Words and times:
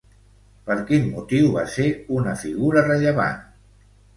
Per 0.69 0.77
quin 0.87 1.03
motiu 1.17 1.51
va 1.57 1.65
ser 1.75 1.87
una 2.17 2.35
figura 2.47 2.85
rellevant? 2.89 3.41